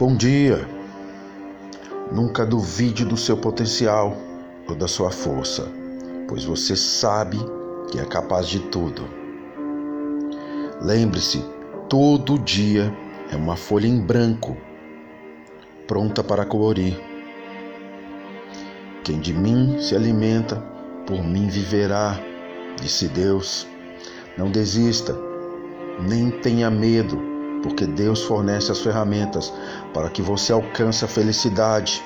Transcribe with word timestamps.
Bom 0.00 0.16
dia. 0.16 0.66
Nunca 2.10 2.46
duvide 2.46 3.04
do 3.04 3.18
seu 3.18 3.36
potencial 3.36 4.16
ou 4.66 4.74
da 4.74 4.88
sua 4.88 5.10
força, 5.10 5.70
pois 6.26 6.42
você 6.42 6.74
sabe 6.74 7.36
que 7.90 8.00
é 8.00 8.04
capaz 8.06 8.48
de 8.48 8.60
tudo. 8.60 9.06
Lembre-se, 10.80 11.44
todo 11.86 12.38
dia 12.38 12.90
é 13.30 13.36
uma 13.36 13.56
folha 13.56 13.86
em 13.86 14.00
branco, 14.00 14.56
pronta 15.86 16.24
para 16.24 16.46
colorir. 16.46 16.98
Quem 19.04 19.20
de 19.20 19.34
mim 19.34 19.76
se 19.82 19.94
alimenta, 19.94 20.56
por 21.06 21.22
mim 21.22 21.46
viverá, 21.46 22.18
disse 22.80 23.06
Deus. 23.06 23.66
Não 24.38 24.50
desista, 24.50 25.14
nem 26.08 26.30
tenha 26.30 26.70
medo 26.70 27.29
porque 27.62 27.86
Deus 27.86 28.22
fornece 28.22 28.72
as 28.72 28.80
ferramentas 28.80 29.52
para 29.92 30.08
que 30.08 30.22
você 30.22 30.52
alcance 30.52 31.04
a 31.04 31.08
felicidade. 31.08 32.02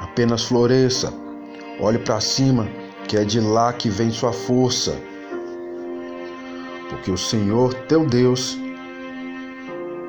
Apenas 0.00 0.44
floresça, 0.44 1.12
olhe 1.80 1.98
para 1.98 2.20
cima, 2.20 2.68
que 3.08 3.16
é 3.16 3.24
de 3.24 3.40
lá 3.40 3.72
que 3.72 3.88
vem 3.88 4.10
sua 4.10 4.32
força. 4.32 4.96
Porque 6.88 7.10
o 7.10 7.18
Senhor 7.18 7.72
teu 7.88 8.06
Deus 8.06 8.58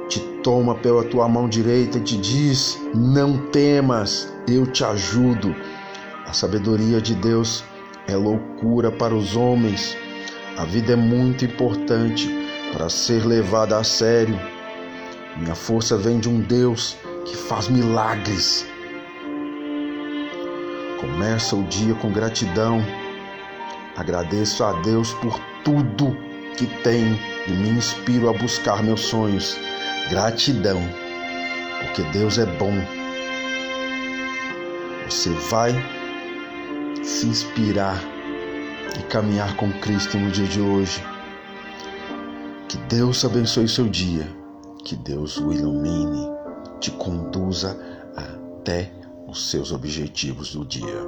te 0.07 0.19
toma 0.43 0.75
pela 0.75 1.03
tua 1.03 1.27
mão 1.27 1.47
direita 1.47 1.97
e 1.97 2.01
te 2.01 2.17
diz: 2.17 2.79
Não 2.93 3.37
temas, 3.47 4.31
eu 4.47 4.65
te 4.65 4.83
ajudo. 4.83 5.55
A 6.25 6.33
sabedoria 6.33 7.01
de 7.01 7.15
Deus 7.15 7.63
é 8.07 8.15
loucura 8.15 8.91
para 8.91 9.13
os 9.13 9.35
homens. 9.35 9.95
A 10.57 10.65
vida 10.65 10.93
é 10.93 10.95
muito 10.95 11.45
importante 11.45 12.29
para 12.73 12.89
ser 12.89 13.25
levada 13.25 13.77
a 13.77 13.83
sério. 13.83 14.37
Minha 15.37 15.55
força 15.55 15.97
vem 15.97 16.19
de 16.19 16.27
um 16.27 16.41
Deus 16.41 16.97
que 17.25 17.35
faz 17.35 17.67
milagres. 17.67 18.65
Começa 20.99 21.55
o 21.55 21.63
dia 21.63 21.95
com 21.95 22.11
gratidão. 22.11 22.83
Agradeço 23.95 24.63
a 24.63 24.73
Deus 24.81 25.13
por 25.15 25.39
tudo 25.63 26.15
que 26.57 26.67
tem 26.83 27.17
e 27.47 27.51
me 27.51 27.69
inspiro 27.69 28.29
a 28.29 28.33
buscar 28.33 28.83
meus 28.83 29.01
sonhos. 29.01 29.57
Gratidão, 30.09 30.79
porque 31.79 32.03
Deus 32.11 32.37
é 32.37 32.45
bom. 32.45 32.73
Você 35.09 35.29
vai 35.49 35.73
se 37.03 37.25
inspirar 37.27 37.97
e 38.99 39.03
caminhar 39.03 39.55
com 39.55 39.71
Cristo 39.79 40.17
no 40.17 40.29
dia 40.29 40.47
de 40.47 40.59
hoje. 40.59 41.03
Que 42.67 42.77
Deus 42.77 43.23
abençoe 43.25 43.67
seu 43.67 43.87
dia. 43.87 44.40
Que 44.83 44.95
Deus 44.95 45.37
o 45.37 45.51
ilumine, 45.51 46.27
te 46.79 46.91
conduza 46.91 47.77
até 48.15 48.91
os 49.27 49.49
seus 49.49 49.71
objetivos 49.71 50.53
do 50.53 50.65
dia. 50.65 51.07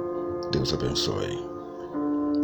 Deus 0.50 0.72
abençoe. 0.72 1.53